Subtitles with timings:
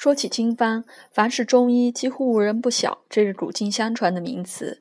[0.00, 4.80] 说起经方，凡是中医，几乎无人不晓这是古今相传的名词。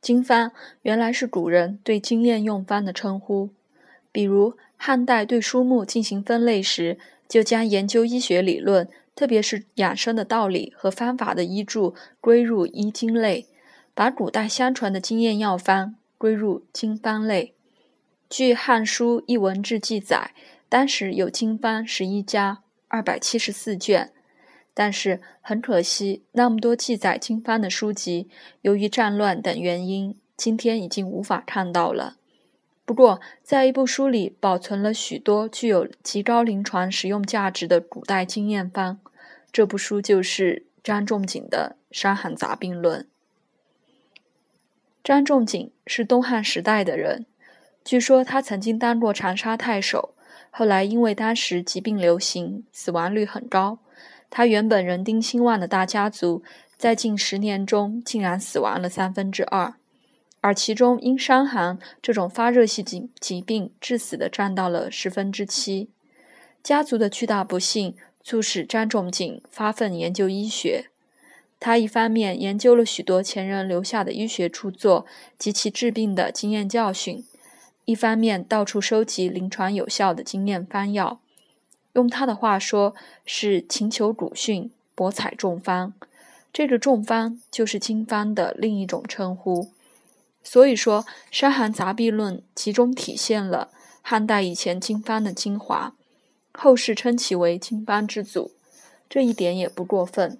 [0.00, 0.50] 经方
[0.82, 3.50] 原来是古人对经验用方的称呼，
[4.10, 6.98] 比如汉代对书目进行分类时，
[7.28, 13.46] 就将研究医学理论，特别是养生的道理和方法的医著归入医经类，
[13.94, 17.54] 把古代相传的经验药方归入经方类。
[18.28, 20.32] 据《汉书·艺文志》记载，
[20.68, 24.10] 当时有经方十一家，二百七十四卷。
[24.78, 28.28] 但是很可惜，那么多记载经方的书籍，
[28.60, 32.18] 由于战乱等原因，今天已经无法看到了。
[32.84, 39.00] 不过，在一部书里保存了许多具有极高临床实用价值的古代经验方，
[39.50, 43.00] 这部书就是张仲景的《伤寒杂病论》。
[45.02, 47.24] 张仲景是东汉时代的人，
[47.82, 50.14] 据说他曾经当过长沙太守，
[50.50, 53.78] 后来因为当时疾病流行，死亡率很高。
[54.36, 56.42] 他原本人丁兴旺的大家族，
[56.76, 59.72] 在近十年中竟然死亡了三分之二，
[60.42, 65.88] 而其中因伤寒这种发热性疾疾病致死的占到了十分之七。
[66.62, 70.90] 家族的巨大不幸，促使张仲景发奋研究医学。
[71.58, 75.06] 他一方面研究了许多前人留下的医学著作
[75.38, 77.24] 及其治病的经验教训，
[77.86, 81.22] 一方面到处收集临床有效的经验方药。
[81.96, 82.94] 用他的话说，
[83.24, 85.94] 是勤求古训，博采众方。
[86.52, 89.70] 这个众方就是经方的另一种称呼。
[90.42, 93.70] 所以说，《伤寒杂病论》集中体现了
[94.02, 95.94] 汉代以前经方的精华，
[96.52, 98.52] 后世称其为经方之祖，
[99.08, 100.38] 这一点也不过分。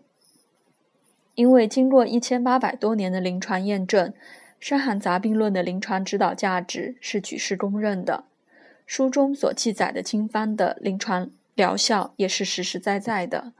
[1.34, 4.10] 因为经过一千八百多年的临床验证，
[4.60, 8.24] 《伤寒杂病论》的临床指导价值是举世公认的。
[8.86, 11.30] 书中所记载的经方的临床。
[11.56, 13.52] 疗效也是实实在在的。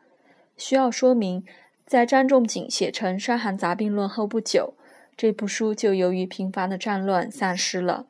[0.57, 1.45] 需要说明，
[1.87, 4.75] 在张仲景写成《伤寒杂病论》后不久，
[5.17, 8.07] 这部书就由于频繁的战乱丧失了。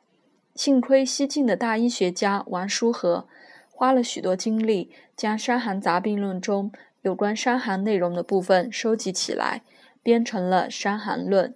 [0.53, 3.27] 幸亏西晋的大医学家王叔和
[3.71, 9.61] 花了许多精力，将《伤寒杂病论》中有关伤寒内容的部分收集起来，
[10.03, 11.51] 编成了《伤寒论》。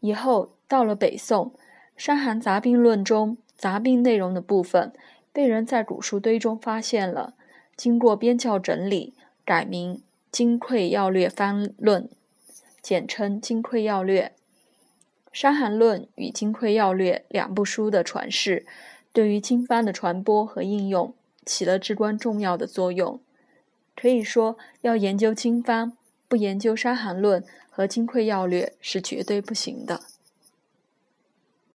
[0.00, 1.46] 以后到了北宋，
[1.96, 4.92] 《伤寒杂病论》中杂病内容的部分
[5.32, 7.34] 被人在古书堆中发现了。
[7.80, 9.94] 经过编校整理，改名
[10.30, 12.04] 《金匮要略方论》，
[12.82, 14.24] 简称《金匮要略》。
[15.32, 18.66] 《伤寒论》与《金匮要略》两部书的传世，
[19.14, 21.14] 对于经方的传播和应用
[21.46, 23.18] 起了至关重要的作用。
[23.96, 25.96] 可以说，要研究经方，
[26.28, 30.02] 不研究《伤寒论》和《金匮要略》是绝对不行的。